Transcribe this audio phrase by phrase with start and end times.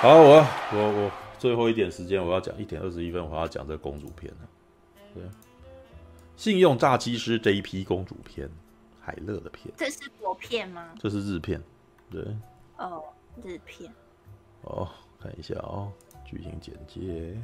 [0.00, 4.48] 好，我我我最后一点时间，我要讲一点二十一分，我要讲这个公主片了。
[5.12, 5.22] 对，
[6.36, 8.48] 信用诈欺师这一批公主片，
[8.98, 9.70] 海乐的片。
[9.76, 10.94] 这是国片吗？
[10.98, 11.62] 这是日片。
[12.10, 12.24] 对。
[12.78, 13.02] 哦，
[13.44, 13.92] 日片。
[14.62, 14.88] 哦，
[15.22, 15.92] 看一下哦，
[16.24, 17.38] 剧情简介。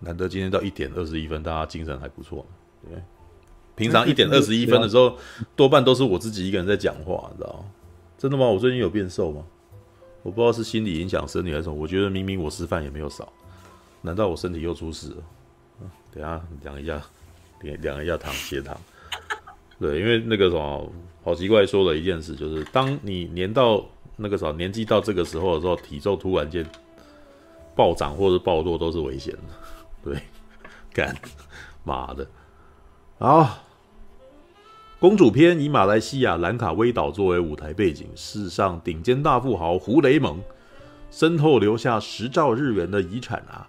[0.00, 2.44] 难得今天到一点二十一分，大家精神还不错。
[2.82, 3.00] 对。
[3.76, 5.16] 平常一点二十一分的时候，
[5.54, 7.64] 多半都是我自己一个人在讲话，你知道吗？
[8.18, 8.44] 真的吗？
[8.46, 9.44] 我最近有变瘦吗？
[10.22, 13.32] 我不知道是心理影响生理还是什么，我觉得明明我吃饭也没有少，
[14.00, 15.16] 难道我身体又出事了？
[16.12, 17.02] 等下量一下，
[17.60, 18.76] 量量一下糖血糖。
[19.80, 20.92] 对，因为那个什么，
[21.24, 23.84] 好奇怪，说了一件事，就是当你年到
[24.16, 26.64] 那个什么年纪到这个时候的时候，体重突然间
[27.74, 29.40] 暴涨或者暴落都是危险的。
[30.04, 30.22] 对，
[30.94, 31.16] 干，
[31.84, 32.26] 妈的，
[33.18, 33.71] 好。
[35.02, 40.40] 公主篇以马来西亚兰卡威岛作为舞台背景，世上顶尖大富豪胡雷蒙
[41.10, 43.66] 身后留下十兆日元的遗产啊！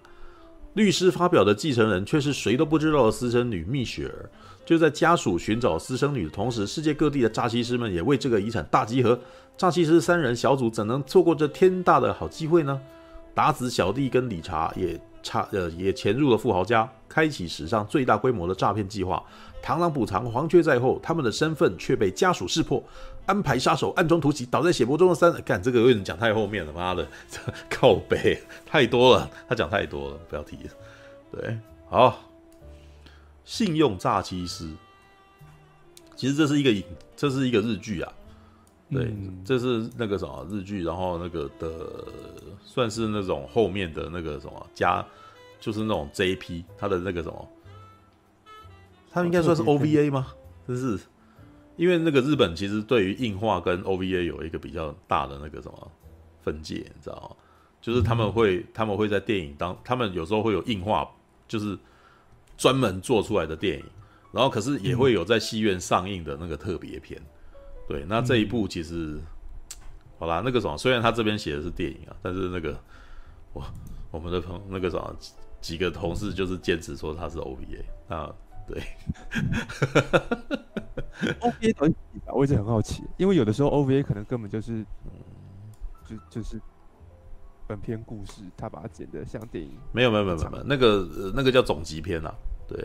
[0.76, 4.30] 律师发表的继承人却是谁都不知道的私生女蜜雪儿。
[4.64, 9.20] 就在家属寻找私生女的同时，世界各地的诈欺师们也为这个遗产大集合。
[9.58, 12.80] 诈欺师三人小组怎能错过这天大的好机会呢？
[13.34, 19.24] 达子小弟跟理查也差呃也潜入了富豪家，开启史上最大规模的诈骗计划。
[19.64, 22.84] 螳螂捕蝉，黄雀在后，他们的身份却被家属识破，
[23.26, 25.32] 安排杀手暗中突袭，倒在血泊中的三。
[25.44, 27.08] 干这个有点讲太后面了，妈的，
[27.70, 30.58] 靠背太多了，他讲太多了，不要提。
[31.32, 32.20] 对，好，
[33.46, 34.70] 信用诈欺师，
[36.18, 36.84] 其实这是一个影，
[37.16, 38.12] 这是一个日剧啊，
[38.92, 41.90] 对，这是那个什么日剧，然后那个的
[42.66, 45.06] 算是那种后面的那个什么加，
[45.62, 47.48] 就是那种 JP，他的那个什么。
[49.14, 50.34] 他们应该算是 OVA 吗？
[50.68, 51.00] 就是
[51.76, 55.92] 因为那个日本其实对于硬化跟 OVA 有一个比较大的那个什么
[56.42, 57.36] 分界，你知道吗？
[57.80, 61.08] 就是他们会他们会在电影当他们有时候会有硬化，
[61.48, 61.78] 就是
[62.58, 63.86] 专门做出来的电影，
[64.32, 67.22] 然后可是也会有在戏院上映的那个特别片。
[67.88, 69.20] 对，那这一部其实
[70.18, 72.80] 好啦，那个什么，虽然他这边写的是电影啊，但是那个
[73.52, 73.64] 我
[74.12, 75.16] 我们的朋那个什么
[75.60, 78.34] 几个同事就是坚持说他是 OVA 啊。
[78.68, 78.82] 对
[81.40, 81.96] ，OVA 到底
[82.28, 84.86] 我一直很好奇，因为有的时候 OVA 可能根本就是，
[86.06, 86.60] 就就是
[87.68, 89.78] 本片故事，他把它剪的像电影。
[89.92, 90.88] 没有没有没有没有，那个、
[91.18, 92.34] 呃、那个叫总集篇啊。
[92.68, 92.78] 对，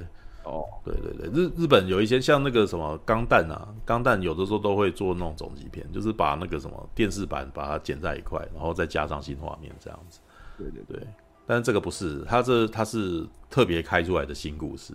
[0.44, 10.18] 哦，对对对，日日本有一些像那个什么钢弹啊，钢弹有的时候都会做那种总集片，就是把那个什么电视版把它剪在一块，然后再加上新画面这样子。
[10.56, 11.06] 对对对，
[11.46, 14.92] 但是这个不是，它这它是特别开出来的新故事。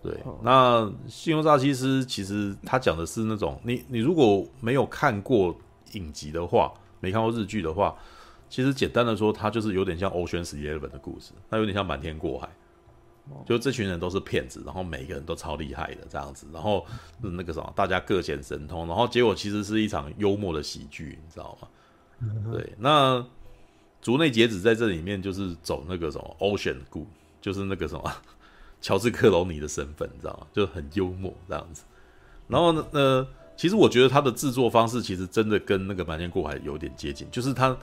[0.00, 5.52] 对，那信用诈欺师其实他讲的是那种你你如果没有看过
[5.94, 7.96] 影集的话，没看过日剧的话，
[8.48, 12.48] 其实简单的说，他就是有点像 Ocean's Eleven 的故事，那有点像瞒天过海，
[13.44, 16.86] 就这群人都是骗子，然后每个人都超厉害的这样子，然后
[17.20, 21.68] 那个什么大家各显神通，然后结果其实是一场幽默的喜剧，你知道吗？
[22.52, 23.26] 对，那
[24.00, 27.04] 竹内结子在这里面就是走那个什么 Ocean 故，
[27.40, 28.12] 就是那个什么。
[28.80, 30.46] 乔治克隆尼的身份，你知道吗？
[30.52, 31.82] 就很幽默这样子。
[32.46, 37.76] 然后呢，呃，其实我觉得他的制作方式其实真的跟那个《瞒天过海》有点接近，就是他，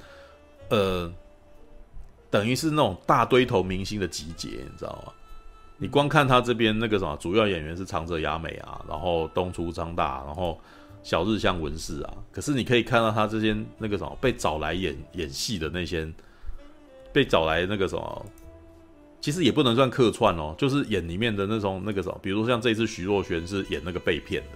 [0.70, 1.12] 呃，
[2.32, 5.12] 等于是那种大堆头明星的集结，你知道吗？
[5.78, 10.58] 你光看他这边那个什么，主要演员是长泽雅美啊，然后东出昌大，然后
[11.04, 12.14] 小日向文世啊。
[12.32, 16.10] 可是你可以看到他这些那个什么被找来演演戏的那些，
[17.12, 18.26] 被找来那个什么。
[19.26, 24.50] 其实也不能算客串哦，就是演里面的那种那个什么，比如说像这一次徐若瑄是演那个被骗的，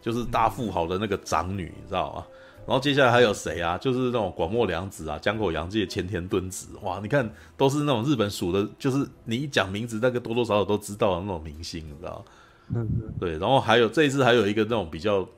[0.00, 2.26] 就是大富豪的那个长女，你知道吗？
[2.66, 3.76] 然后接下来还有谁啊？
[3.76, 12.24] 就是那种广末凉子啊、江口洋介、前田敦子，哇，你看都是那种日本数的，就是你一讲名字，那个多多少少都知道的那种明星，你知道
[12.72, 12.86] 吗？
[13.20, 15.28] 对，然后还有这一次还有一个那种比较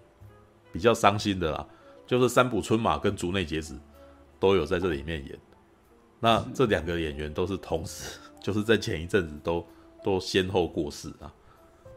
[0.71, 1.67] 比较伤心的啦，
[2.07, 3.77] 就是三浦春马跟竹内结子
[4.39, 5.37] 都有在这里面演，
[6.21, 8.21] 那这两个演员都是同时。
[8.43, 9.65] 就是在前一阵子都
[10.03, 11.33] 都先后过世啊，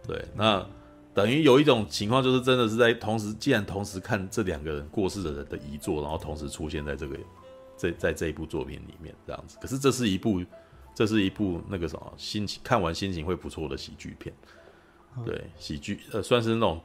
[0.07, 0.63] 对，那
[1.11, 7.17] 等于有一种情况，就是真的是在同时，既然同时看这两个人过世的人的遗作，然后同时出现在这个
[7.75, 9.57] 这在这一部作品里面这样子。
[9.59, 10.43] 可是这是一部
[10.93, 14.31] 这是一部那个什么心情看完心情会不错的喜剧片，
[15.25, 16.79] 对，喜剧呃算是那种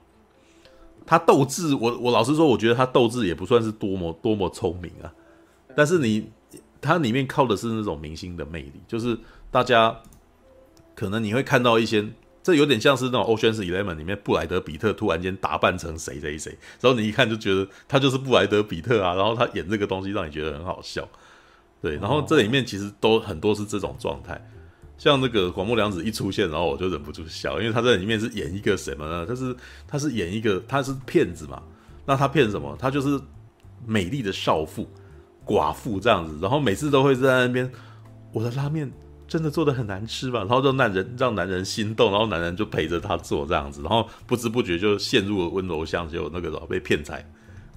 [1.04, 5.12] 他斗志，我我老实说，我觉得他斗志也不算是多么多么聪明啊，
[5.76, 6.30] 但是你
[6.80, 9.18] 他里面靠的是那种明星的魅力，就是。
[9.50, 10.00] 大家
[10.94, 12.06] 可能你会看到一些，
[12.42, 21.08] 这有点像是那种《Ocean's Eleven》里面布莱德彼特突然间打扮成谁谁谁，然后你一看就觉得他就是布莱德彼特啊，然后他演这个东西让你觉得很好笑，
[21.82, 24.40] 对，然后这里面其实都很多是这种状态，
[24.96, 29.26] 像那个广末凉子一出现，然后我就忍不住笑，因为他在里面是演一个什么呢？
[29.26, 29.56] 他是
[29.88, 31.60] 他是演一个他是骗子嘛，
[32.06, 32.76] 那他骗什么？
[32.78, 33.20] 他就是
[33.84, 34.88] 美丽的少妇
[35.44, 37.70] 寡妇这样子，然后每次都会在那边
[38.32, 38.92] 我的拉面。
[39.30, 40.40] 真的做的很难吃吧？
[40.40, 47.24] 然后让男人让男人心动，然后男人就陪着他做这样子，然后不知不觉就陷入了温柔乡，就那个什么被骗财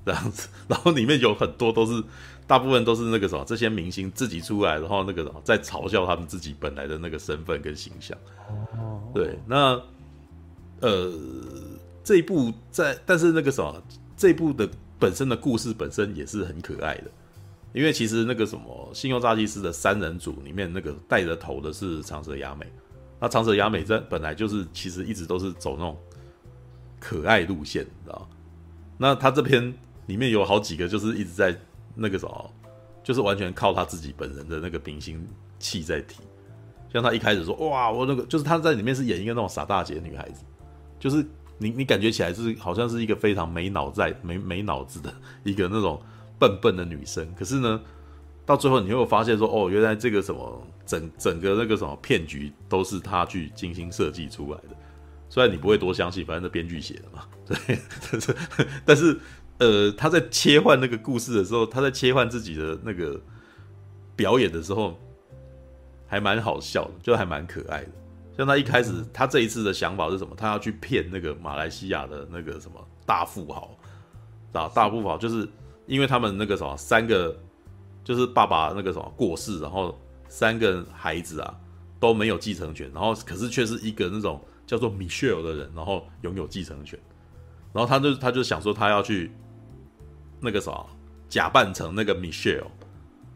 [0.04, 0.50] 这样子。
[0.68, 2.04] 然后里面有很多都是，
[2.48, 8.18] 大部分都是那个什么这些明星自己出来，然后那个什么在嘲笑他们自己本来的那个身份跟形象。
[9.14, 9.80] 对，那
[10.80, 11.14] 呃
[12.04, 13.80] 这一部在，但是那个什么
[14.18, 14.68] 这一部的
[14.98, 17.12] 本身的故事本身也是很可爱的。
[17.74, 22.68] 因为其实那个什么《信用诈欺师》的三人组里面，那个带着头的是长泽雅美。
[23.20, 25.98] 那长泽雅美在本来就是其实一直都是走那种
[27.00, 28.30] 可爱路线，你知道？
[28.96, 29.74] 那他这篇
[30.06, 31.58] 里面有好几个就是一直在
[31.96, 32.54] 那个什么，
[33.04, 35.28] 就是完全靠他自己本人的那个明星
[35.58, 36.22] 气在提。
[36.92, 40.44] 像他一开始说：“哇，我那个就是他在里面是演一个那种傻大姐女孩子，
[41.00, 41.26] 就是
[41.58, 45.12] 你你感觉起来是好像是一个非常没脑在没没脑子的
[45.44, 46.00] 一个那种。”
[46.44, 47.80] 笨笨的女生，可是呢，
[48.46, 54.76] 到最后你会发现说，哦，原来这个什么整整个那个什么骗局都是他去精心设计出来的。
[55.30, 57.80] 虽然你不会多相信，反正是编剧写的嘛， 对。
[58.12, 58.36] 但是，
[58.86, 59.20] 但是，
[59.60, 63.18] 呃，他在切换那个故事的时候，他在切换自己的那个
[64.18, 65.00] 表演的时候，
[66.06, 67.92] 还蛮好笑的，就还蛮可爱的。
[68.38, 70.36] 像他一开始，他这一次的想法是什么？
[70.36, 73.78] 他要去骗那个马来西亚的那个什么大富豪，
[74.52, 75.48] 啊，大富豪就是。
[75.86, 77.38] 因为他们那个什么三个，
[78.04, 81.56] 就是爸爸那个什么过世，然后三个孩子啊
[82.00, 87.00] 都没有继承权，然后可是却是一个那种叫做 Michelle 的人，然后拥有继承权，
[87.74, 89.32] 然后他就他就想说他要去
[90.40, 90.86] 那个什么
[91.30, 92.68] 假扮成那个 Michelle，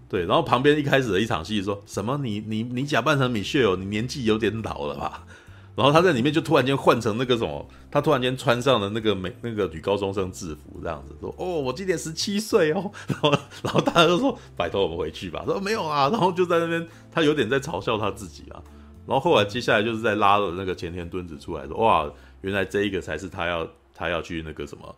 [0.10, 5.26] 对，然后旁边一开始的一场戏说什么你你你假扮成 Michelle，你年纪有点老了吧？
[5.78, 12.92] 然后他在里面就突然间换成那个什么，他突然间穿上了那个美那个女高中生制服，这样子说：“哦，我今年十七岁哦。
[13.08, 13.32] ”然后
[13.62, 18.60] 然后大家都说：“拜托我们回去吧。”说：“没有啊。”然后就在那边，他有点在嘲笑他自己啊。
[19.06, 24.96] 然后后来接下来就是在拉了那个前田敦子出来说：“哇，原来这一个才是他要他要去那个什么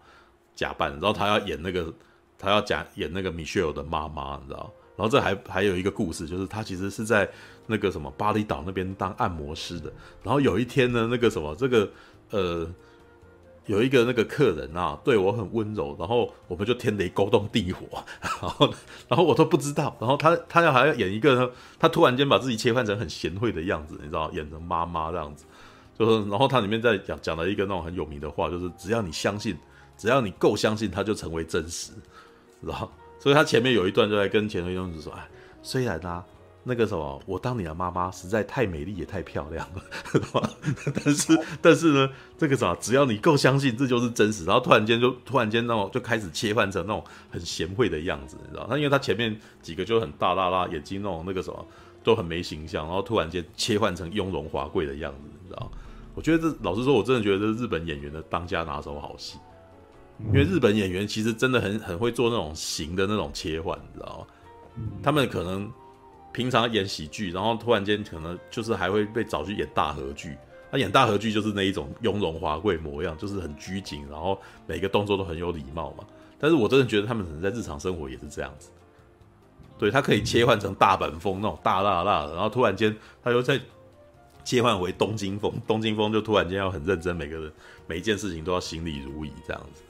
[0.55, 1.93] 假扮，然后他要演那个
[2.37, 4.71] 他要假演那个 Michelle 的妈妈，你知道？
[4.99, 7.25] 然后这还还有一个故事，就是他其实是在。
[7.71, 9.93] 那个什么巴厘岛那边当按摩师的，
[10.23, 11.87] 然后有一天呢，那个什么这个
[12.31, 12.67] 呃，
[13.67, 17.85] 有一个那个客人啊，对我很温柔，然后我们就天雷勾动地火，
[18.41, 18.73] 然后
[19.07, 25.45] 然后我都不知道，然后他他要还要演一个，他突然间把自己切换成很贤惠的样子，你知道，演成妈妈这样子，
[25.95, 29.55] 就是然后他里面在讲讲了一个那种很有名的话，就是只要你相信，
[29.95, 31.91] 只要你够相信，他就成为真实，
[32.61, 35.27] 然后所以他前面有一段就在跟前头公子说，哎，
[35.61, 36.25] 虽然啊。
[36.65, 39.81] 那个什么，我当你的妈妈实在太美丽也太漂亮了，
[40.93, 48.67] 但是但是呢，这个什么，只要你够相信这就是真实，然后突然间就突然间那种就开始切换成那种很贤惠的样子，你知道？
[48.69, 51.65] 他因为他前面几个就很大剌剌，眼睛那种那个什么
[52.03, 55.71] 都很没形象，然后突然间切换成雍容华贵的样子，你知道？
[56.13, 59.39] 我觉得这老实说，我真的觉得这是日本演员的当家拿手好戏，
[60.27, 64.87] 因为日本演员其实真的很很会做那种型的那种切换，你知道吗？
[65.01, 65.71] 他们可能。
[66.31, 70.37] 平常演喜剧，然后突然间可能就是还会被找去演大和剧。
[70.71, 76.05] 他演大和剧就是那一种雍容华贵模样，就是很拘谨，然后每个动作都很有礼貌嘛。
[76.37, 78.69] 但是我真的觉得他们可能在日常生活也是这样子。
[79.79, 83.59] 对，他可以切换成大阪风那种大辣辣的，然后突然间他又再
[84.45, 87.51] 切换为东京风，东京风就突然间要很认真，每个人
[87.87, 89.81] 每一件事情都要行礼如仪这样子。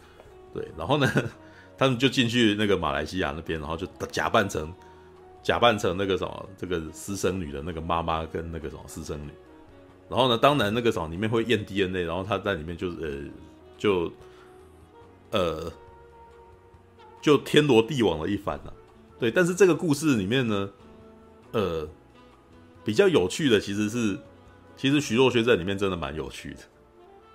[0.53, 1.11] 对，然后呢，
[1.77, 4.73] 他们就进去那个马来西亚那边，然后就假扮成。
[5.41, 9.31] 假扮成那个什么，这个私生女的那个妈妈跟那个什么私生女，
[10.09, 13.31] 然后呢，当然那个什么里面会验 DNA，然后他在里面就是呃，
[13.77, 14.11] 就
[15.31, 15.71] 呃，
[17.21, 18.73] 就天罗地网了一番了，
[19.17, 19.31] 对。
[19.31, 20.69] 但是这个故事里面呢，
[21.53, 21.87] 呃，
[22.83, 24.19] 比较有趣的其实是，
[24.75, 26.59] 其实徐若瑄在里面真的蛮有趣的。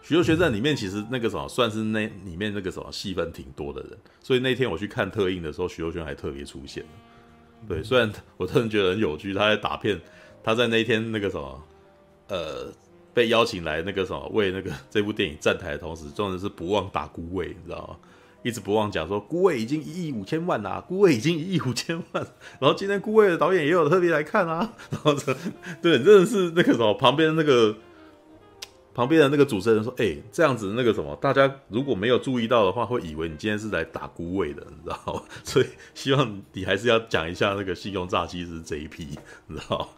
[0.04, 6.88] 徐若瑄在里面其实那个什么算是那里面那个什么戏份挺多的人，所以那天我去看特映的时候，徐若瑄还特别出现了。
[7.66, 9.98] 对，虽然我个人觉得很有趣，他在打片，
[10.42, 11.62] 他在那一天那个什么，
[12.28, 12.70] 呃，
[13.14, 17.96] 被邀请来那个什么为那个这部电影站台的同时，重点是不忘打孤味，你知道吗？
[18.42, 22.26] 一直不忘讲说孤味已经一亿五千万啦，孤味已经一亿五千万，
[22.60, 25.34] 然后今天孤味的导演也有特别来看啊，然后这
[25.80, 27.74] 对，真的是那个什么旁边那个
[28.94, 35.22] 旁边的那个主持人说：“哎、欸，这样子那个什么，大家如果没有注意到的话，会以为你今天是来打孤位的，你知道吗？
[35.42, 39.88] 所以希望你还是要讲一下那个信用诈欺是这一批， 你知道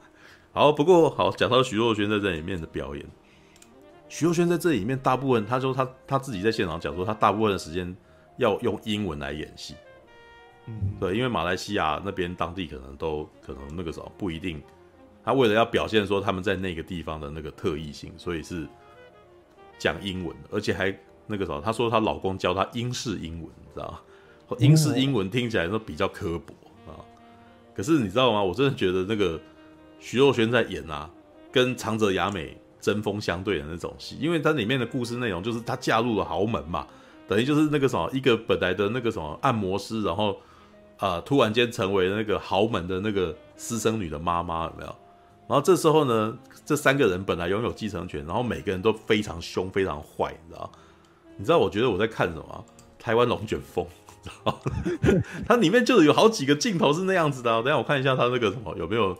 [0.53, 3.05] 好，不过好，讲到徐若瑄在这里面的表演，
[4.09, 7.95] 徐若瑄在这里面大部分，他说他他自己在现场讲说，他大部分的时间
[8.38, 9.75] 要用英文来演戏。
[10.69, 14.62] 嗯，对，因为马来西亚那边当地可能都可能那个时候不一定，
[15.23, 18.67] 他为了要表现说他们在那个地方的那个特异性，所以是。
[19.78, 24.56] 讲英文，而且还那个什么，她说她老公教她英式英文，你知道吗？
[24.59, 26.54] 英式英文听起来都比较刻薄
[26.90, 27.02] 啊。
[27.75, 28.42] 可是你知道吗？
[28.42, 29.40] 我真的觉得那个
[29.99, 31.11] 徐若瑄在演啊，
[31.50, 36.87] 跟长泽雅美针锋相对的那种戏，因为它里面的故事内容就是她嫁入了豪门嘛，
[37.26, 40.33] 等于就是那个什么，一个本来的那个什么按摩师，然后
[40.99, 44.97] 啊、呃，突然间成为那个豪门的那个私生女的妈妈，有没有？
[45.49, 50.73] 然后这时候呢，这三个人本来拥有继承权，然后每个人都非常凶、非常坏，你知道？
[51.37, 52.65] 你知道我觉得我在看什么？
[52.99, 53.87] 台湾龙卷风，
[54.25, 54.61] 你知道？
[55.47, 57.50] 它里面就有好几个镜头是那样子的。
[57.62, 59.17] 等下我看一下它那个什么有没有，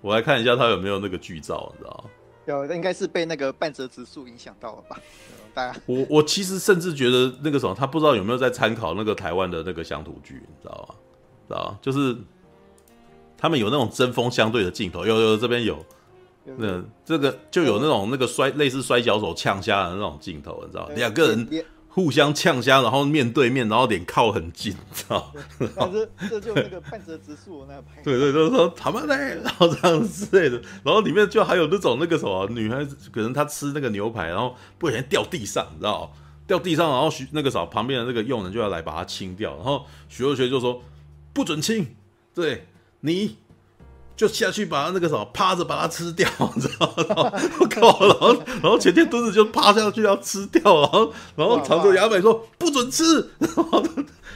[0.00, 2.04] 我来看一下它有没有那个剧照，你知道？
[2.46, 4.96] 有，应该是被那个半泽直树影响到了吧？
[5.52, 10.94] 大家，我我其实甚至觉得那个什么，他不知道有没有在参考那个台湾的那个乡土剧，你知道吗？
[11.48, 11.76] 知道？
[11.82, 12.16] 就是。
[13.38, 15.86] 他们有那种针锋相对的镜头，有有这边有，
[16.56, 20.88] 那这个就有那种那个摔类似摔跤手呛虾的那种镜头，你知道？
[20.96, 25.32] 两个人互相呛虾，然后面对面，然后脸靠很近，你知道？
[25.58, 28.02] 这这就那个半泽直树那个拍。
[28.04, 36.12] 对对，就是说他妈的，然后这样之类的，然后里面就还有那种那个什么女孩子，可能她吃那个牛排，然后不小心掉地上，你知道？
[36.46, 40.82] 掉地上，然后徐那个啥旁边的那个佣人就要来把它清掉，然后徐若瑄就说
[41.32, 41.94] 不准清，
[42.34, 42.66] 对。
[43.00, 43.36] 你
[44.16, 47.32] 就下去把他那个什么趴着把它吃掉，你知道吗？
[47.60, 48.06] 我靠！
[48.06, 53.82] 然后然后前田敦子就趴下去要吃掉，然后然后长泽雅美说不准吃，然后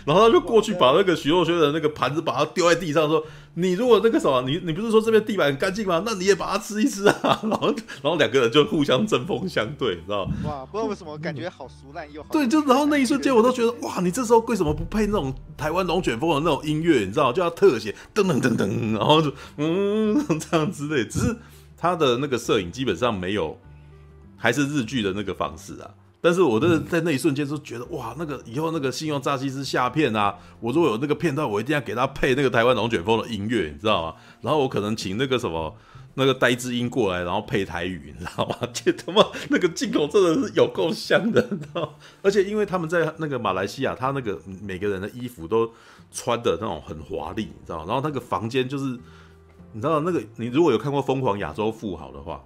[0.04, 3.24] 然后他就过去把那个徐若瑄的那个盘子把它丢在地上说。
[3.54, 6.02] 你如果那个什么，你你不是说这边地板很干净吗？
[6.06, 7.38] 那你也把它吃一吃啊！
[7.44, 10.32] 然后然后两个人就互相针锋相对，你知道吗？
[10.44, 12.28] 哇，不知道为什么感觉好俗烂又好。
[12.32, 17.00] 对，就然后那一瞬间我都觉得哇，你这时候为什么不配那种台湾龙卷风的那种音乐？
[17.00, 21.04] 你知道就要特写噔噔噔噔，然后就嗯 这样之类。
[21.04, 21.36] 只是
[21.76, 23.58] 他的那个摄影基本上没有，
[24.36, 25.90] 还是日剧的那个方式啊。
[26.24, 34.14] 但是我的在那一瞬间就觉得哇，那个以后那个信用诈欺师下片啊，我如果有那个片段，我一定要给他配那个台湾龙卷风的音乐，你知道吗？
[34.40, 35.74] 然后我可能请那个什么
[36.14, 38.56] 那个呆之音过来，然后配台语，你知道吗？
[38.72, 41.98] 这他妈那个镜头真的是有够香的，你知道？
[42.22, 45.68] 而且因为他们在那个马来西亚，他那个每个人的衣服都
[46.12, 47.78] 穿的那种很华丽，你知道？
[47.78, 48.84] 然后那个房间就是
[49.72, 52.40] 你知道那个你如果有看过《疯狂亚洲富豪》的话。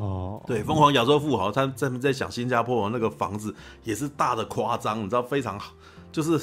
[0.00, 3.54] 哦，对，疯狂亚洲富豪，他在在想新加坡那个房子
[3.84, 5.74] 也是大的夸张，你知道非常好，
[6.10, 6.40] 就是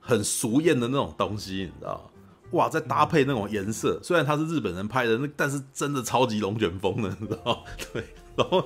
[0.00, 2.10] 很俗艳的那种东西，你知道
[2.52, 8.02] 哇，再搭配那种颜色，虽然他是日本人拍的，那但是真的超级龙卷风的，你知道 对，
[8.34, 8.64] 然后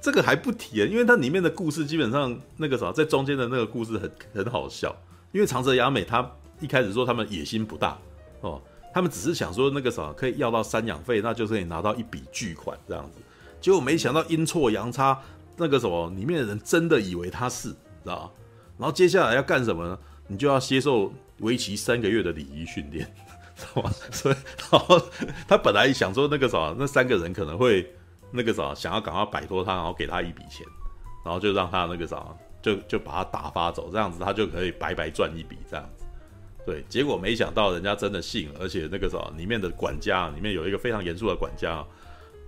[0.00, 4.94] 这个还不提，因为它里面的故事基本上那个啥，在中间的那个故事很很好笑，
[5.32, 6.30] 因为长泽雅美她
[6.60, 7.98] 一开始说他们野心不大
[8.42, 8.62] 哦，
[8.94, 13.20] 他们只是想说那个啥可以要到赡养费，那就是可以拿到一笔巨款这样子。
[13.60, 15.20] 结果没想到阴错阳差，
[15.56, 17.76] 那个什么里面的人真的以为他是，知
[18.06, 18.30] 道吧？
[18.78, 19.98] 然后接下来要干什么呢？
[20.26, 23.06] 你就要接受为期三个月的礼仪训练，
[23.54, 23.90] 知道吗？
[24.10, 24.36] 所以，
[24.70, 25.00] 然后
[25.46, 27.92] 他本来想说那个什么，那三个人可能会
[28.30, 30.66] 那个什么，想要赶快摆脱他，然后给他一笔钱，
[31.24, 32.24] 然后就让他那个啥，
[32.62, 36.04] 就就把他打发走，这样子他就可以白白赚一笔，这样子。
[36.64, 41.84] 对，结果没想到人家真的信，而且那个什么里面的管家里面有一个非常严肃的管家。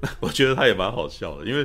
[0.19, 1.65] 我觉得他也蛮好笑的，因为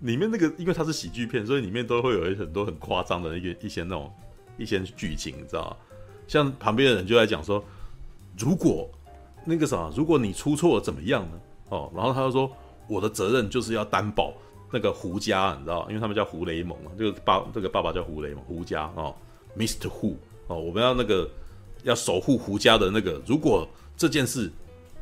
[0.00, 4.12] 里面那个，因为它是喜剧片，所以里面都会有很多很夸张的一个一些那种
[4.58, 5.76] 一些剧情，你知道吗？
[6.28, 7.64] 像旁边的人就在讲说，
[8.38, 8.90] 如果
[9.46, 11.40] 那个啥，如果你出错了怎么样呢？
[11.70, 12.50] 哦，然后他就说，
[12.86, 14.34] 我的责任就是要担保
[14.70, 19.14] 那个胡家，你知道，因为他们叫胡雷蒙啊，这个爸这个爸爸叫胡雷蒙，胡家哦
[19.56, 19.88] ，Mr.
[19.88, 20.14] Hu
[20.48, 21.26] 哦，我们要那个
[21.84, 24.52] 要守护胡家的那个，如果这件事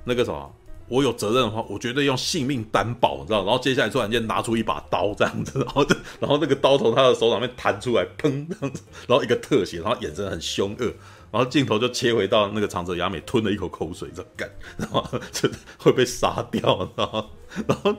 [0.05, 0.55] 那个什么。
[0.91, 3.45] 我有责任的话，我绝对用性命担保，你知道？
[3.45, 10.87] 然后接下来突然间拿出一把刀，这样子，然后就，然后那个刀从他的手掌面弹出来，砰，这样子，然后一个特写，然后眼神很凶恶，
[11.31, 17.31] 然后镜头就切回到那个长泽雅美吞了一口口水，这干，然后就会被杀掉，然后，
[17.69, 17.95] 然后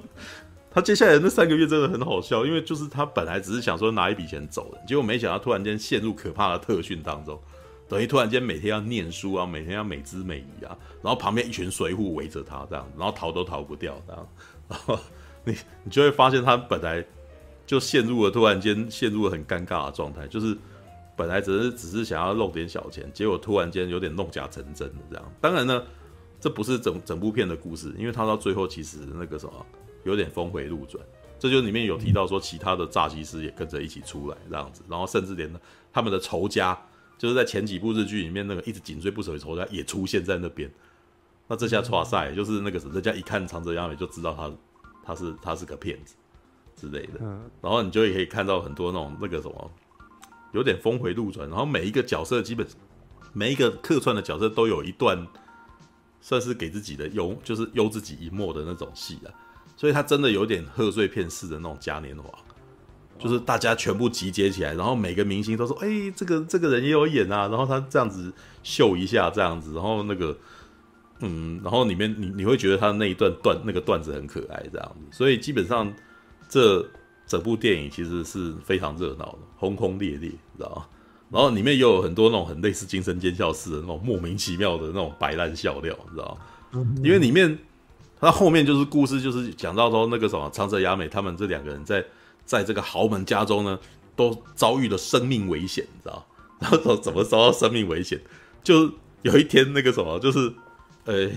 [0.70, 7.42] 他接下来那三个月真的很好笑，因为就是他本来只是想说拿一笔钱走的，结果没想到突然间陷入可怕的特训当中。
[7.92, 14.28] 等于突然间每天要念书啊，每天要美姿美仪啊，然后旁边一群随扈围着他这样，然后逃都逃不掉这样，
[14.70, 14.98] 然后
[15.44, 17.06] 你你就会发现他本来
[17.66, 20.58] 就陷入了突然间陷入了很尴尬的状态，就是
[21.18, 25.34] 本来只是只是想要弄点小钱，结果突然间有点弄假成真的这样。
[25.42, 25.84] 当然呢，
[26.40, 29.66] 这不是整整部片的故事，因为他到最后其实那个什么
[30.06, 31.04] 有点峰回路转。
[31.38, 35.52] 这就里面有提到说，其他的诈欺师也跟着一起出来这样子，然后甚至连
[35.92, 36.80] 他们的仇家，
[37.22, 40.68] 就是在前几部日剧里面那个一直紧追不舍的仇家也出现在那边。
[41.48, 44.52] 那这下抓赛，就是那个人家一看长泽雅美就知道他
[45.04, 46.16] 他是他是个骗子
[46.76, 47.20] 之类的。
[47.62, 49.72] 然后你就也可以看到很多那种那个什么，
[50.52, 51.48] 有点峰回路转。
[51.48, 52.66] 然后每一个角色基本
[53.34, 55.28] 每一个客串的角色都有一段
[56.22, 59.30] 算是给自己的优，就是优自己一默的那种戏啊。
[59.78, 62.34] 所以他真的有点贺岁片式的那种嘉年华，
[63.22, 70.36] 就是大家全部集结起来，然后每个明星都说：“哎、这个这个人也有演啊。”然后他这样子秀一下，这样子，然后那个，
[71.20, 75.06] 嗯，然后里面你你会觉得他那一段段那个段子很可爱，这样子。
[75.16, 75.94] 所以基本上
[76.50, 76.86] 这
[77.28, 80.86] 整部电影其实是非常热闹的，轰轰烈烈，知道吗？
[81.30, 86.38] 然后里面又有很多那种很类似惊声尖叫式的那种莫名其妙的那种白烂笑料，你知道？
[87.04, 87.58] 因为里面。
[88.24, 92.06] 他后面就是故事，就是讲到说那个什么长泽雅美他们这两个人在
[92.52, 93.80] 在这个豪门家中呢，
[94.14, 96.28] 都遭遇了生命危险，你知道？
[96.60, 98.20] 然后说怎么遭到生命危险？
[98.62, 98.92] 就
[99.22, 100.54] 有一天那个什么，就是
[101.06, 101.30] 呃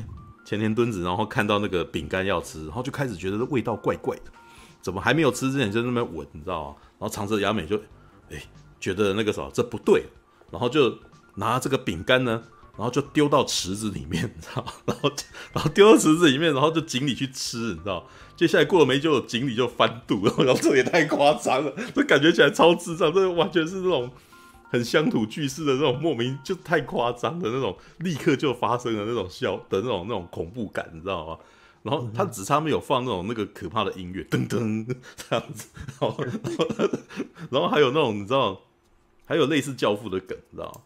[0.45, 4.23] 前田敦子，然后看到那个饼干要吃，然后就开始觉得味道怪怪的，
[4.83, 6.77] 怎么还没有吃之前就那么闻，你知道吗？
[6.99, 7.77] 然后长泽雅美就
[8.33, 8.43] 哎
[8.81, 10.07] 觉得那个什么这不对，
[10.51, 10.99] 然后就
[11.37, 12.43] 拿这个饼干呢。
[12.77, 14.65] 然后就丢到池子里面， 你知道？
[14.85, 15.13] 然后，
[15.53, 18.07] 然后丢到池子里面，然后就锦鲤去吃，你知道？
[18.37, 24.11] 接下来过了没久，锦鲤就翻肚， 然后这也太夸张了，这感觉起来超智障，这完全是那种
[24.71, 31.39] 很乡土剧式的那种莫名就太夸张的那种，立刻就发生的那种笑的那种那种恐怖感，你知道吗？
[31.85, 34.85] 然后他只差没有放那种那个可怕的音乐，噔噔
[35.17, 35.69] 这样子，
[36.01, 36.17] 然后，
[37.51, 38.59] 然后，还有那种你知道，
[39.27, 40.81] 还有类似教父的梗，你知道吗？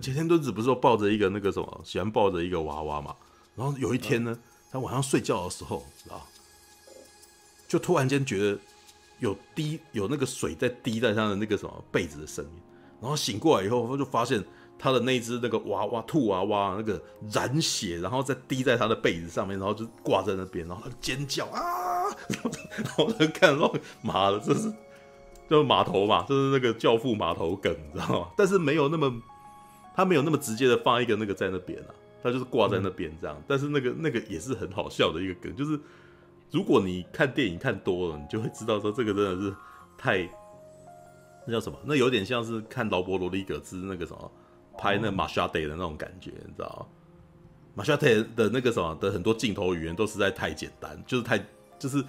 [0.00, 3.14] 前天敦子不是说抱着一个那个什么，喜欢抱着一个娃娃嘛？
[3.54, 4.36] 然后有一天呢，
[4.70, 6.26] 他晚上睡觉的时候，知道，
[7.68, 8.58] 就突然间觉得
[9.20, 12.50] 有滴有那个水在滴在他的那个什么被子的声音，
[13.00, 14.42] 然后醒过来以后，他就发现
[14.78, 22.08] 他的那只那个娃娃兔娃娃那个染血，然后再滴在他的被子上面，然后就挂在那边，然后他尖叫啊！
[22.76, 23.72] 然后他看到
[24.02, 24.72] 妈的，这是
[25.48, 28.28] 就是码头嘛，就是那个教父码头梗，你知道吗？
[28.36, 29.22] 但是没有那么。
[29.94, 33.36] 他没有那么直接的放一个那个在那边啊，他就是挂在那边这样。
[33.46, 35.78] 但是那个那个也是很好笑的一个梗，就是
[36.50, 39.54] 如果你看电影看多了，你就会知道说这个真的是
[39.98, 40.28] 太
[41.46, 41.78] 那叫什么？
[41.84, 44.32] 那有点像是看劳勃罗里格兹那个什么
[44.78, 46.86] 拍那马夏德的那种感觉，你知道吗？
[47.74, 51.38] 马夏德的那个什么的很多镜头语言都实在太简单，就是太
[51.78, 52.04] 就是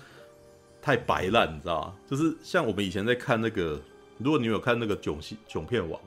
[0.82, 1.96] 太白烂，你知道吗？
[2.08, 3.82] 就是像我们以前在看那个，
[4.18, 6.00] 如果你有看那个囧戏囧片王。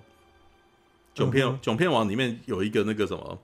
[1.16, 3.38] 囧片囧片王里面有一个那个什么，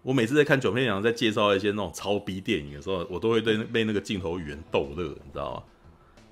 [0.00, 5.62] 我每次在看囧片王在介绍一些那种超逼电影的时候，我都会被被那个镜头语言逗乐，你知道吗？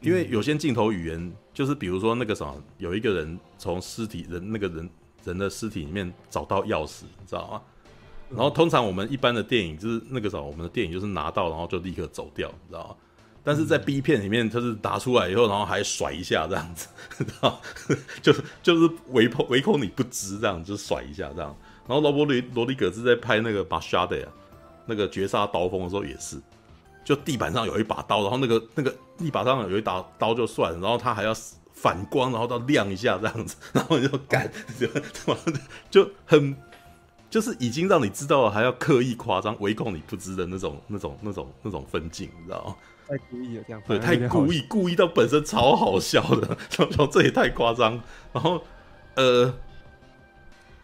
[0.01, 4.89] 因为有些镜头语言就是比如说那个什么，有一个人从尸体人那个人
[5.25, 7.63] 人的尸体里面找到钥匙，你知道吗？
[8.31, 12.97] 然后通常我们一般的电影就是那个什么，我们的电影就是拿到然后就立刻走掉，你知道吗？
[13.49, 17.59] 但是在 B 片里面，他是打出来以后，然后还甩一下这样子， 知道？
[18.21, 18.31] 就
[18.63, 21.57] 就是唯恐唯恐你不知这样，就甩一下这样。
[21.87, 24.17] 然后罗伯里罗里格兹在拍那个《马夏德》
[24.85, 26.37] 那个绝杀刀锋的时候也是，
[27.03, 31.35] 就地板上有一把刀，然后那个那个地板上有一把刀就算了，然后他还要
[31.73, 34.87] 反光，然后到亮一下这样子， 然后你就干，就
[35.91, 36.55] 就很
[37.31, 42.77] 就是已经让你知道了，还要刻意夸张，唯恐你不知的那种那种那种那种分镜，你知道吗？
[43.09, 46.57] 太故意了，这样对，太故意，故意到本身超好笑的，
[47.11, 48.01] 这也太夸张。
[48.35, 48.63] 然后，
[49.15, 49.55] 呃，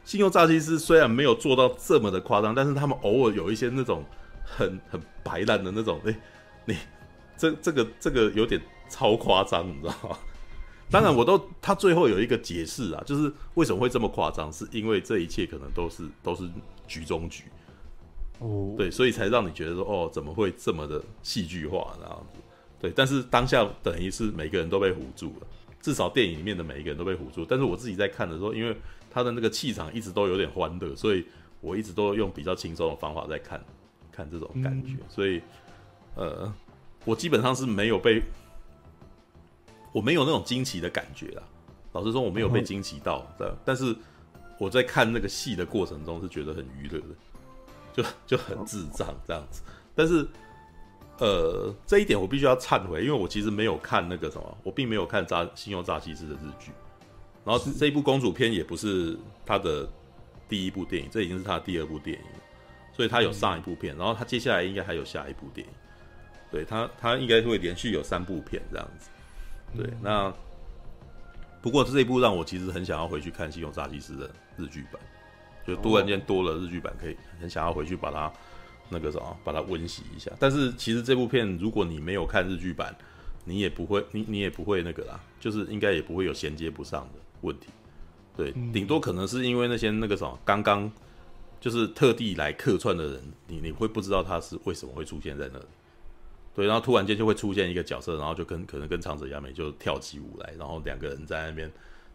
[0.04, 4.02] 信用诈欺师虽然没有做到这么的夸张，但是他们偶尔有一些那种
[4.42, 6.16] 很很白烂的那种，哎、欸，
[6.64, 6.76] 你
[7.36, 10.16] 这这个这个有点超夸张，你知道吗？
[10.90, 16.48] 当然，我都他最后有一个解释啊，就是为什么会这么夸张，是因为这一切可能都是都是
[16.86, 17.44] 局中局。
[18.40, 22.40] 哦，对，所以才让你觉得说，哦，怎么会这么的戏剧化这样子？
[22.80, 25.46] 对，但是当下等于是每个人都被唬住了，
[25.80, 27.46] 至少电影里面的每一个人都被唬住。
[27.48, 28.76] 但是我自己在看的时候，因为
[29.10, 31.24] 他的那个气场一直都有点欢乐，所以
[31.60, 33.64] 我一直都用比较轻松的方法在看，
[34.12, 34.96] 看这种感觉。
[35.08, 35.40] 所以，
[36.16, 36.52] 呃，
[37.04, 38.20] 我基本上是没有被，
[39.92, 41.42] 我没有那种惊奇的感觉啦。
[41.92, 43.56] 老实说，我没有被惊奇到的。
[43.64, 43.96] 但是
[44.58, 47.06] 我在看那个戏的过程中是觉得很娱乐的。
[47.94, 49.62] 就就很智障这样子，
[49.94, 50.26] 但是
[51.18, 56.72] 呃，这一点我必须要忏悔，因为我其实没有看那个什么，我并没有看扎信用诈欺师的日剧。
[57.44, 59.88] 然后这一部公主片也不是他的
[60.48, 62.24] 第一部电影，这已经是他的第二部电影，
[62.92, 65.72] 所以他有上一部片，然后他接下来应该还有下一部电影。
[66.50, 69.10] 对他，他应该会连续有三部片这样子。
[69.76, 70.32] 对，那
[71.60, 75.00] 不过这一部让我其实很想要回去看《信用诈欺师》的日剧版，
[75.66, 78.32] 就突然间多了日剧版，可以很想要回去把它
[78.88, 80.30] 那个什么，把它温习一下。
[80.38, 82.94] 但是其实这部片如果你没有看日剧版，
[83.44, 87.68] 你也不会，你你也不会那个啦，就是应该也不会有衔接不上的问题。
[88.36, 90.90] 对，顶多可能是因为那些那个什么刚刚
[91.60, 95.64] 就是特地来客串的人，你你会不知道他是为什么会出现在那里。
[96.54, 101.70] 对，然后突然间就会出现一个角色，然后就跟可能跟长泽雅美就跳起舞来，然后两个人在那边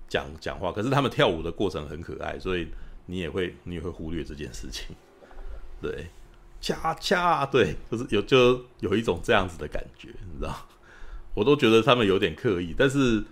[0.08, 0.72] 讲讲话。
[0.72, 2.68] 可是他们跳舞的过程很可爱，所以
[3.10, 4.96] 你也会你也会忽略这件事情。
[5.82, 6.08] 对，
[6.62, 10.56] 恰恰对，就是有就有一种这样子的感觉，你知道？
[11.34, 13.24] 我都觉得他们有点刻意，但是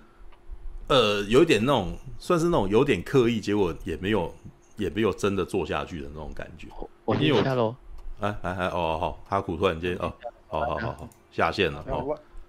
[0.87, 4.33] 呃，有一点那种算是那种有点刻意，结果也没有
[4.77, 6.67] 也没有真的做下去的那种感觉。
[7.05, 7.75] 我听一下喽。
[8.19, 10.11] 哎哎哎哦好，哈库突然间哦。
[10.47, 11.83] 好好好好，下线了。
[11.89, 11.97] 好，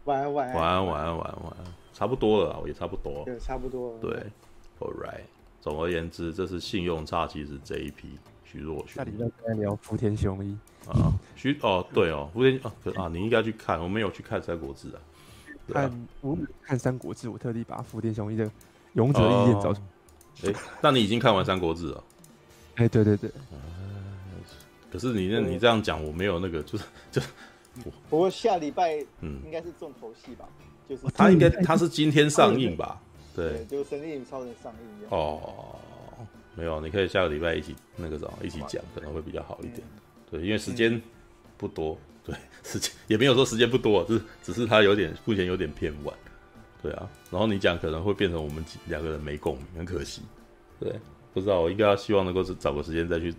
[0.04, 3.24] 晚安晚安晚安晚安晚安晚安，差不多了，我也差不多。
[3.24, 3.98] 对，差不多。
[4.00, 4.12] 对
[4.78, 5.24] ，All right。
[5.60, 8.08] 总而言之，这是信用差，其实这一批
[8.44, 8.94] 徐若瑄。
[8.96, 10.56] 那你在在聊福田雄一
[10.88, 11.12] 啊？
[11.34, 15.00] 徐哦，对哦，福田啊，啊，你应该去看，我没有去看《三国志》啊。
[15.72, 18.46] 看我看《三国志》，我特地把福田雄一的
[18.94, 19.80] 《勇者义彦》找出。
[20.44, 22.04] 哎，那你已经看完《三国志》了？
[22.76, 23.30] 哎，对对对。
[24.90, 27.20] 可是你那，你这样讲，我没有那个，就是就。
[28.08, 30.48] 不过下礼拜嗯，应该是重头戏吧？
[30.88, 33.00] 就是他应该他是今天上映吧？
[33.38, 35.07] 对，就是《神力女超人》上映。
[35.11, 35.77] 哦，
[36.55, 39.83] 没有，你可以下个礼拜一起那个什么一起讲，可能会比较好一点。
[40.31, 41.01] 对，因为时间
[41.57, 46.14] 不多， 对，时间也没有说时间不多，就是只是他有点目前有点偏晚。
[46.83, 50.22] 对啊，然后你讲可能会变成我们两个人没共鸣，很可惜。
[50.81, 50.92] 对，
[51.33, 53.35] 不知道我应该要希望能够找个时间再去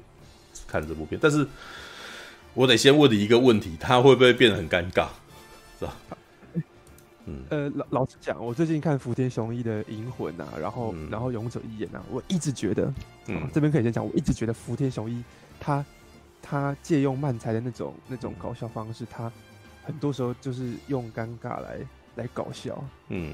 [0.68, 1.46] 看这部片，但是。
[2.56, 5.08] 我得先问你一个问题，他会不会变得很尴尬，
[5.78, 5.96] 是吧？
[7.30, 12.94] 嗯，呃，老老实讲，我最近看福田雄一的《银魂》啊，然后、嗯、然后《勇者义彦》啊，我一直觉得，
[13.28, 15.24] 嗯，啊、这边可以先讲，我一直觉得福田雄一
[15.60, 15.86] 他
[16.42, 19.32] 他借用漫才的那种那种搞笑方式，他
[19.84, 21.80] 很多时候就是用尴尬来
[22.16, 23.34] 来搞笑，嗯，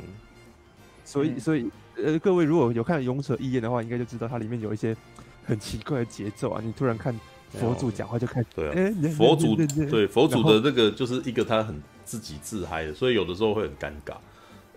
[1.03, 4.95] 所以所以呃，各位如果有看《勇者义彦》的话，应该就知道它里面有一些
[5.45, 7.17] 很奇怪的节奏啊，你突然看。
[7.51, 14.15] 佛祖讲话就开始对啊，佛祖对佛祖的那个就是一个他很自己自嗨的，所以有的时候会很尴尬。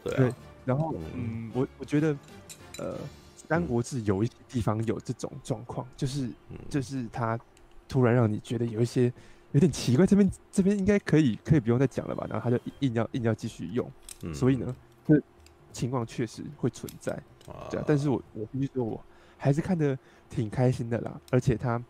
[0.03, 2.17] 对啊，然后嗯，我我觉得
[2.79, 2.95] 呃，
[3.35, 6.29] 《三国志》有一些地方有这种状况，就是
[6.69, 7.39] 就是他
[7.87, 9.13] 突然让你觉得有一些
[9.53, 12.27] 有点奇怪，这边这边应该可以可以不用再讲了吧？
[12.29, 13.89] 然后他就硬要硬要继续用，
[14.35, 14.75] 所以呢，
[15.07, 15.23] 这
[15.73, 17.13] 情况确实会存在。
[17.71, 19.01] 对啊，但是我我必须说，我
[19.37, 19.97] 还是看得
[20.29, 21.81] 挺开心的啦，而且他。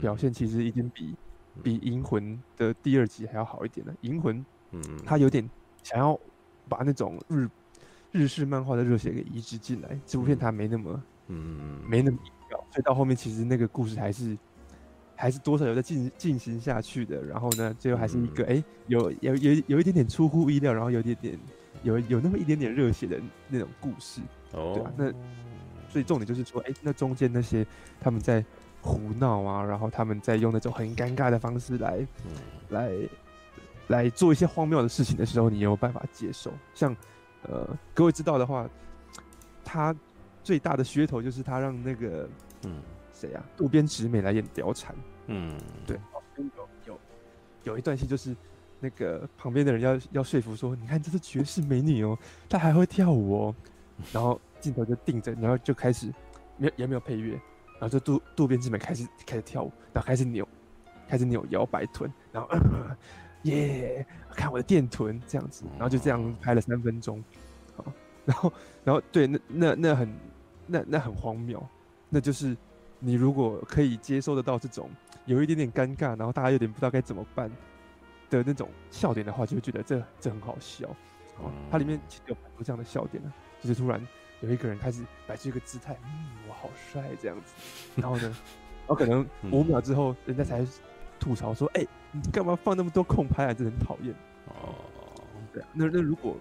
[0.00, 1.16] 表现其实已经比
[1.60, 2.22] 比《银魂》
[2.56, 3.92] 的第二集还要好一点了。
[4.02, 4.38] 《银魂》
[4.74, 5.48] 嗯，他有点
[5.82, 6.18] 想要
[6.68, 7.48] 把那种日
[8.10, 9.98] 日式漫画的热血给移植进来。
[10.06, 14.36] 这部片他没那么嗯没那么必要，所以到后面其实那个故事还是
[15.16, 17.22] 还是多少有在进进行下去的。
[17.24, 21.38] 然后呢，最后还是一个哎、欸、有有有有一点点出乎意料，然后有点点
[21.82, 24.20] 有有那么一点点热血的那种故事
[24.52, 24.72] 哦。
[24.74, 24.92] 对吧？
[24.96, 25.10] 那
[25.88, 27.66] 所以重点就是说，哎、欸，那中间那些
[28.00, 28.44] 他们在。
[28.86, 32.32] 胡闹啊，然后他们在用那种很尴尬的方式来，嗯、
[32.68, 32.92] 来
[33.88, 36.52] 来做一些荒谬的事情的时候，你有，有办法接受？
[36.74, 36.94] 像
[37.42, 38.68] 呃，各位知道的话，
[39.64, 39.94] 他
[40.42, 42.28] 最大的噱头就是他让那个
[42.64, 42.80] 嗯
[43.12, 44.94] 谁啊渡边直美来演貂蝉，
[45.26, 45.98] 嗯，对，
[46.36, 47.00] 有有
[47.64, 48.34] 有一段戏就是
[48.80, 52.18] 那个旁边的人要要说服说，你看这是绝世美女哦，
[52.48, 53.54] 她还会跳舞哦，
[54.12, 56.12] 然后镜头就定着，然后就开始
[56.56, 57.40] 没有也没有配乐。
[57.80, 60.46] 然后就渡渡边直美开始开始跳舞，然后开始扭，
[61.08, 62.48] 开始扭摇摆臀，然后
[63.44, 64.04] 耶，
[64.34, 67.22] 看我的电臀这样子，然后就这样拍了三分钟，
[67.76, 67.84] 好，
[68.24, 68.52] 然后
[68.84, 70.14] 然后对，那那那很
[70.66, 71.64] 那那很荒谬，
[72.08, 72.56] 那就是
[72.98, 74.90] 你如果可以接受得到这种
[75.26, 77.50] 有一点点尴尬，然后大家有点不知道该怎么办
[78.28, 80.88] 的那种笑点的话，就会觉得这这很好笑，
[81.38, 84.00] 哦，它里面其实有很多这样的笑点呢，就是突然。
[84.40, 87.54] 有一个人开始摆出一个姿态，嗯，我好帅这样子，
[87.96, 90.66] 然后呢，然后可能五秒之后，人家才
[91.18, 93.52] 吐槽说：“哎、欸，你干嘛放那么多空拍啊？
[93.52, 94.14] 这很讨厌。”
[94.48, 94.74] 哦，
[95.52, 96.36] 对啊，那那如果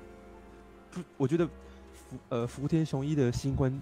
[0.92, 1.48] 不，我觉得
[1.94, 3.82] 福呃福田雄一的新观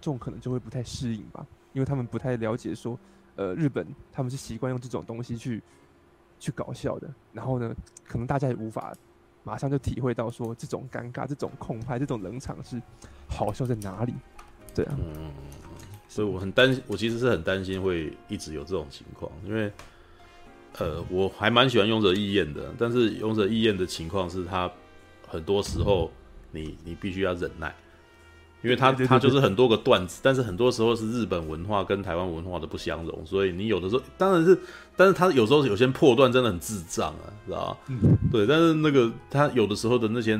[0.00, 2.98] 众可能就会不太适应吧，因为他们不太了解说，
[3.36, 5.62] 呃，日本他们是习惯用这种东西去
[6.40, 7.74] 去搞笑的，然后呢，
[8.06, 8.94] 可能大家也无法
[9.44, 12.80] 马上就体会到说这种尴尬、这种空拍、这种冷场是
[13.28, 14.14] 好笑在哪里，
[14.74, 15.30] 对啊，嗯，
[16.08, 19.70] 所以我很担心，我其实是很担心会一直有这种情况，因为
[20.78, 24.70] 呃，我还蛮喜欢勇者义彦的，但是勇者义彦的情况是他
[25.26, 26.10] 很多时候
[26.52, 27.74] 你你必须要忍耐。
[28.60, 34.58] 因为他他就是很多个段子，但是很多时候是日本文化跟台湾文化的不相容，所以你有的时候当然是，
[34.96, 37.78] 但是他有时候有些破段真的很智障啊，知道吧？
[37.86, 40.36] 嗯，对，但是那个他有的时候的那些，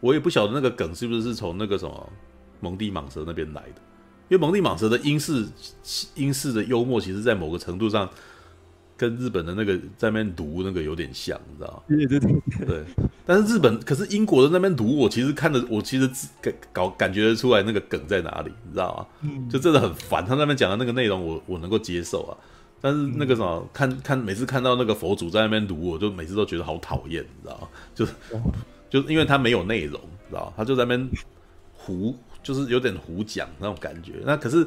[0.00, 2.12] 我也不晓得那个梗是不是是从那个什么
[2.58, 3.80] 蒙蒂蟒蛇那边来的，
[4.28, 5.46] 因为蒙蒂蟒蛇的英式
[6.16, 8.10] 英式的幽默，其实在某个程度上。
[9.04, 11.82] 跟日本的那个在那边读那个有点像，你知道吗？
[11.88, 12.84] 对对对对。
[13.26, 16.08] 但是日本，可是英国的那边读，我其实看的，我其实
[16.40, 19.06] 感搞感觉得出来那个梗在哪里，你知道吗？
[19.20, 19.48] 嗯。
[19.50, 22.32] 就真的很烦，他那边讲的那个内容我，我我能够接受啊。
[22.80, 27.68] 但是那个什么，看看每次看到那个佛祖在那边读，我就每次都觉得好讨厌，你知道吗？
[27.94, 28.12] 就是
[28.88, 30.52] 就是因为他没有内容，知道吗？
[30.56, 31.10] 他就在那边
[31.74, 34.14] 胡，就是有点胡讲那种感觉。
[34.24, 34.66] 那可是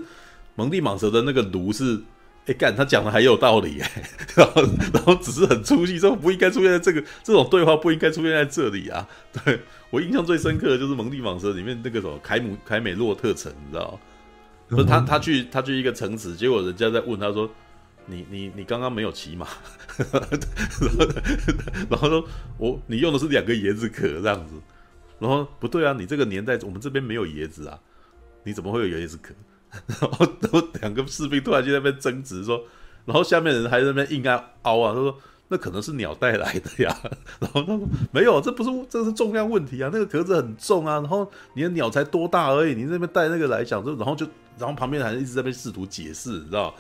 [0.56, 2.00] 蒙蒂蟒蛇的那个读是。
[2.48, 3.92] 哎干，他讲的还有道理哎，
[4.36, 4.62] 然后
[4.94, 9.08] 然后只是很出戏，说不应该出现在这个这种对话不应该出现在这里啊。
[9.44, 14.00] 对，我印象最深刻的就是《蒙蒂蟒蛇》里面那个什么凯姆凯美洛特城，你知道吗？
[14.70, 17.50] 不是他他去他去一个城池，结果人家在问他说
[18.06, 19.48] ：“你你你刚刚没有骑马？”
[20.12, 21.08] 然后
[21.90, 22.26] 然后说
[22.58, 24.56] ：“我你用的是两个椰子壳这样子。”
[25.20, 27.80] 然后不对啊，你这个年代我们这边没有椰子啊，
[28.44, 29.34] 你怎么会有椰子壳？
[29.72, 32.64] 然后，然后两个士兵突然就在那边争执说，
[33.06, 35.18] 然后下面人还在那边硬要凹啊，他说
[35.50, 36.98] 那可能是鸟带来的呀。
[37.40, 40.96] 然后他说没有，这不是，这是重量问题啊，那个壳子很重啊。
[40.96, 44.26] 然后你的鸟才多大而已，你那边带那个来讲，就然后就
[44.58, 46.74] 然后旁边还一直在那边试图解释，你知道？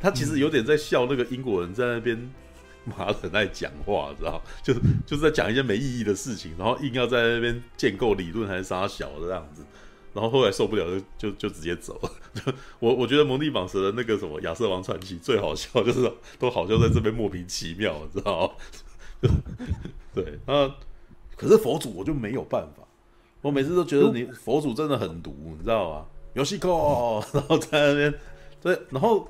[0.00, 2.18] 他其实有点在笑那个英国人在那边
[2.86, 4.40] 妈的很爱讲话，知道？
[4.62, 4.72] 就
[5.04, 9.62] 就是在讲一些没意义的事情，然后硬要在那边建构理论还是杀小的这样子。
[10.12, 10.84] 然后后来受不了
[11.16, 12.10] 就就就直接走了。
[12.34, 18.52] 就我我觉得蒙蒂蟒蛇的那个什么亚瑟王传奇最好笑， 就是都好像在这边莫名其妙，你知道吗？
[20.14, 20.74] 对啊，
[21.36, 22.82] 可是佛祖我就没有办法，
[23.42, 26.06] 我每次都觉得你佛祖真的很毒，你知道吗？
[26.34, 28.14] 游戏扣，然后在那边
[28.62, 29.28] 对，然后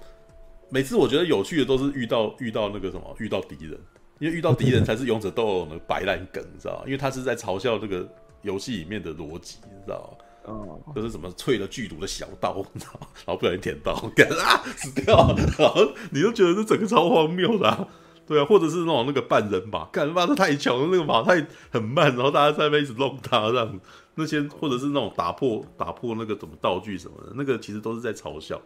[0.69, 3.79] 每次我觉得有趣的都是遇到遇到那个什么遇到敌人，
[4.19, 6.83] 因为遇到敌人才是勇者斗恶龙的白烂梗，你知道吗？
[6.87, 8.07] 因为他是在嘲笑这个
[8.43, 10.25] 游戏里面的逻辑，你知道吗？
[10.51, 17.89] 哦，就是什么淬了剧毒的小刀， 然后不小心舔到，干啊死掉了，然 后你就觉得这整个超荒谬的、啊，
[18.27, 23.81] 对啊，或者是那种那个半人马，干妈的太强了，那个马太很慢，然后大家在那边一直弄他这样，
[24.15, 28.61] 那些或者是那种打破打破那个什么道具什么的，那个其实都是在嘲笑，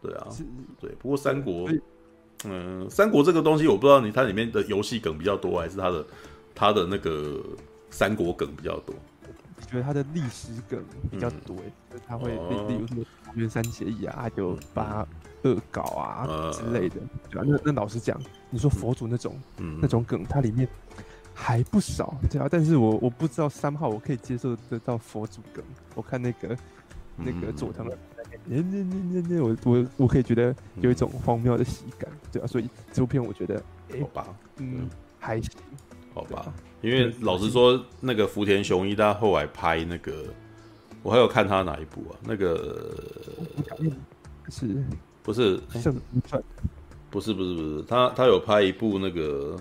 [0.00, 0.26] 对啊，
[0.80, 0.90] 对。
[0.98, 1.68] 不过三国，
[2.44, 6.06] 嗯，三国这个东西我不知道你它里面的游戏梗比较多，还是它的
[6.54, 7.40] 它的那个
[7.90, 8.94] 三国梗比较多。
[9.66, 12.32] 觉得他的历史梗比较多，嗯、就他会
[12.68, 15.06] 例、如说桃园三结义啊，就八
[15.42, 16.96] 恶搞啊、嗯、之类的，
[17.30, 17.44] 对啊。
[17.46, 18.20] 那那老实讲，
[18.50, 20.68] 你说佛祖那种、嗯、那种梗，它里面
[21.34, 22.48] 还不少，对啊。
[22.50, 25.64] 但是我我不知道三号我可以接受得到佛祖梗。
[25.94, 26.56] 我看那个、
[27.16, 27.86] 嗯、那个佐藤
[28.44, 32.46] 那那那那那我我我可以觉得有一种荒谬的喜感，对啊。
[32.46, 33.62] 所以这部片我觉得，
[34.00, 34.26] 好吧，
[34.58, 35.50] 嗯，还行。
[36.14, 40.24] 好吧，因为老实说，那个福田雄一他后来拍那个，
[41.00, 42.18] 我还有看他哪一部啊？
[42.24, 42.92] 那个
[44.50, 44.84] 是
[45.22, 45.60] 不是？
[45.70, 45.92] 不是
[47.08, 49.56] 不是不是，他他有拍一部那个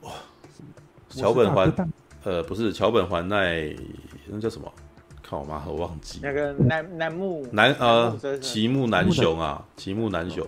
[0.00, 0.12] 哇，
[1.10, 1.70] 桥本环
[2.24, 3.76] 呃不是桥本环奈，
[4.26, 4.72] 那叫什么？
[5.22, 10.46] 看我妈，我忘记那个楠楠木楠呃齐木楠雄啊，齐木楠雄，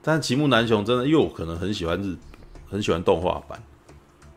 [0.00, 2.16] 但齐木楠雄真的，因为我可能很喜欢日。
[2.68, 3.62] 很喜欢动画版，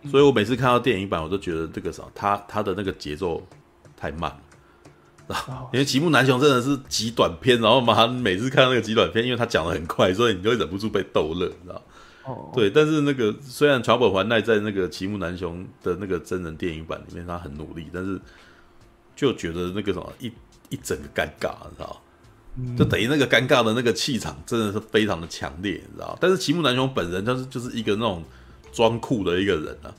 [0.10, 3.46] 所以我每次看到电影版，我都觉得这个啥，他他的那个节奏
[3.98, 4.32] 太慢
[5.28, 11.82] 了，因为齐木楠雄真的是极短篇，然后嘛，每次看到那个极短篇，因为他讲的很快，所以你就会忍不住被逗乐，你知道？
[12.26, 18.20] 哦，对，但是那个虽然桥本环奈在那个齐木楠雄的那个真人电影版里面他很努力，但是
[19.16, 20.32] 就觉得那个什么一
[20.70, 22.02] 一整个尴尬，你知道？
[22.78, 26.18] 就等于那个尴尬的那个气场真的是非常的强烈，你知道？
[26.20, 28.24] 但是齐木楠雄本人他是就是一个那种
[28.72, 29.94] 装酷的一个人啊，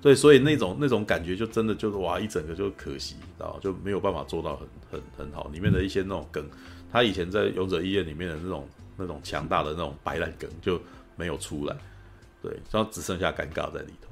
[0.00, 3.58] 对，所以那种那种感觉就真的就是哇，一整个就可惜，知道？
[3.60, 5.48] 就没有办法做到很很很好。
[5.48, 6.44] 里面的一些那种梗，
[6.90, 10.80] 他以前在勇者医院里面的那种那种强大的那种白烂梗就
[11.16, 11.76] 没有出来，
[12.42, 14.08] 对，然后只剩下尴尬在里头。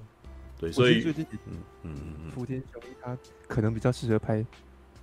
[0.59, 1.05] 对，所以
[1.47, 4.45] 嗯嗯嗯，福田雄一他可能比较适合拍。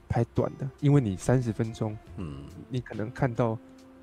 [0.07, 3.57] 拍短的，因为你三十分钟，嗯，你可能看到，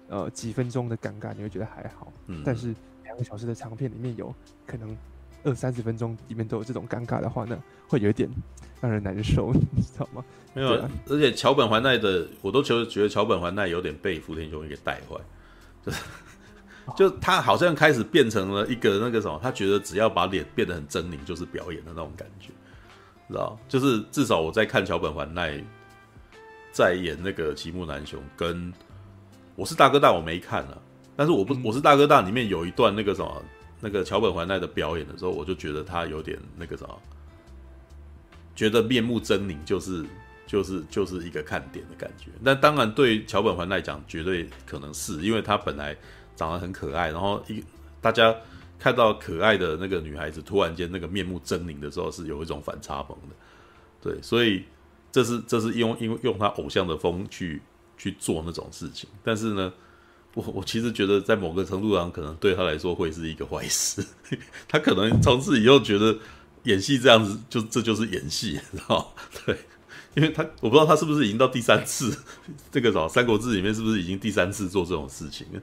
[0.08, 2.74] 呃，几分钟的尴尬，你会觉得还好，嗯，但是你
[3.12, 4.34] 两个小时的长片里面有
[4.66, 4.96] 可能
[5.44, 7.54] 二三十分钟里面都有这种尴尬的话，那
[7.86, 8.28] 会有一点
[8.80, 10.24] 让人难受， 你知道吗？
[10.54, 15.16] 没有，啊、而且桥本环奈的，我都觉得觉得桥本环奈有点被福田雄一给带坏，
[15.84, 16.02] 就是
[16.96, 22.48] 就他好像开始变成了一个那个什么，他觉得只要把脸变得很狰狞就是表演的那种感觉，
[23.28, 23.58] 知道？
[23.68, 25.62] 就是至少我在看桥本环奈
[26.72, 28.72] 在演那个齐木楠雄，跟
[29.54, 30.78] 我是大哥大我没看啊，
[31.16, 33.42] 但是我不我是大哥大里面有一段那个什么
[33.80, 37.00] 那个桥本环奈的表演的时候，我就觉得他有点那个什么，
[38.54, 40.04] 觉得面目狰狞就是。
[40.44, 45.96] 就是就是一个看点的感觉，那当然对桥本环奈讲，绝对可能是因为她本来
[46.36, 47.64] 长得很可爱，然后一
[48.02, 48.34] 大家
[48.78, 53.36] 看到可爱的那个女孩子突然间那个面目狰狞的时候，是有一种反差萌的，
[54.02, 54.64] 对，所以
[55.10, 57.62] 这是这是用因为用他偶像的风去
[57.96, 59.72] 去做那种事情，但是呢，
[60.34, 64.04] 我我其实觉得在某个程度上，可能对他来说会是一个坏事，
[64.68, 66.18] 他可能从此以后觉得
[66.64, 69.14] 演戏这样子就这就是演戏， 知道
[69.44, 69.56] 对。
[70.14, 72.14] 因为他我不知道他是不是已经到第三次，
[72.70, 75.62] 这个什么《三国志》里面是不是已经第三次做这种事情了？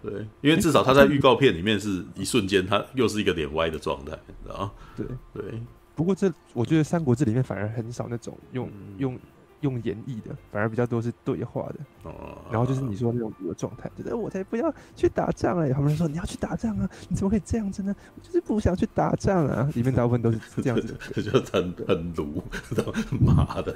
[0.00, 4.12] 对，因为至少他在预告片里面是一瞬间，他又是一个脸歪的状态，
[4.44, 4.72] 知道吗？
[4.96, 5.60] 对对。
[5.96, 9.18] 不过这我觉得《三国志》里面反而很少那种用用。
[9.64, 17.96] 用演绎的反而比较多是对话的，哦，然后就是你说那种的状态，觉得我才不要去打仗哎，他们说你要去打仗啊，你怎么可以这样子呢？
[18.14, 22.42] 我就是不想去打仗啊，里面大部分都是 这样子的，就很很卢，
[23.18, 23.74] 妈的，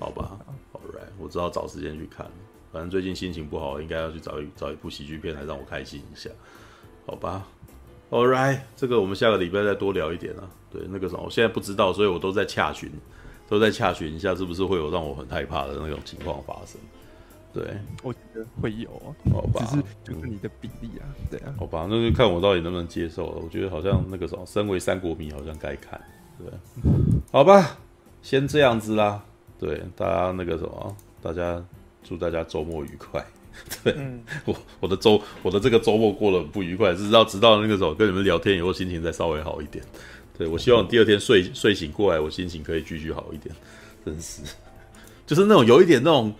[0.00, 0.36] 好吧
[0.72, 2.26] ，Alright，我知道找时间去看，
[2.72, 6.28] 反正最近心情不好，应该要去找一找一部喜剧片来让我开心一下，
[7.06, 7.46] 好吧
[8.10, 12.90] ，Alright，这个我们下个礼拜再多聊一点啊，对，那个什么，我现在不知道，所以我都在洽询。
[13.50, 16.80] 都在洽询一下，是不是会有让我很害怕的那种情况发生？
[17.52, 17.64] 对，
[18.04, 18.88] 我觉得会有，
[19.32, 23.40] 好吧，只是就是你的比例啊，对啊，好吧，那就看我到底能不能接受了。
[23.42, 26.00] 我觉得好像那个什么，身为三国迷，好像该看，
[26.38, 26.48] 对，
[27.32, 27.76] 好吧，
[28.22, 29.24] 先这样子啦。
[29.58, 31.60] 对，大家那个什么，大家
[32.04, 33.20] 祝大家周末愉快。
[33.82, 39.84] 对、嗯、我，我的周，我的这个周末过得很不愉快，直到直到那个时候跟你们聊天以后，心情才稍微好一点。
[40.40, 43.54] 对，我希望第二天睡睡醒过来，我心情可以继续好一点。
[44.06, 44.40] 真是，
[45.26, 46.34] 就是那种有一点那种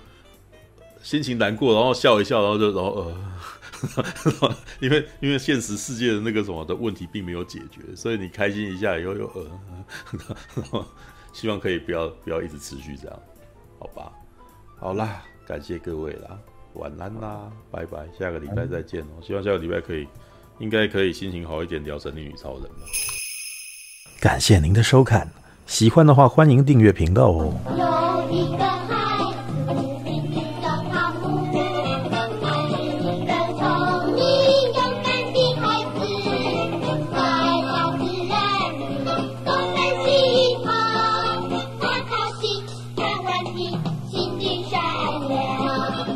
[1.03, 3.15] 心情难过，然后笑一笑，然后就然后
[4.41, 9.31] 呃， 因为因为现实世界的那个什么的问题并没有解决，所以你开心一下以后又
[10.73, 10.87] 呃，
[11.35, 13.23] 希望可以不要不要一直持续这样，
[13.79, 14.11] 好吧？
[14.79, 16.39] 好啦，感谢各位啦，
[16.73, 19.21] 晚安啦，拜拜，下个礼拜再见哦。
[19.21, 20.09] 希望下个礼拜可以，
[20.59, 23.20] 应该可以心情好一点，聊神力女超人了。
[24.21, 25.27] 感谢您的收看。
[25.67, 27.55] 喜欢的话欢迎订阅频道哦。